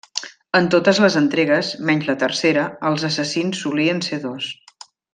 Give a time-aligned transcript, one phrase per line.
[0.59, 4.53] En totes les entregues, menys la tercera, els assassins solien ser dos.